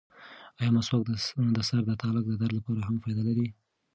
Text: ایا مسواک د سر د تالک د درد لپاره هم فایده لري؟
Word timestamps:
ایا 0.59 0.69
مسواک 0.75 1.03
د 1.57 1.59
سر 1.67 1.79
د 1.87 1.91
تالک 2.01 2.23
د 2.27 2.33
درد 2.41 2.53
لپاره 2.57 2.81
هم 2.87 2.95
فایده 3.01 3.23
لري؟ 3.29 3.47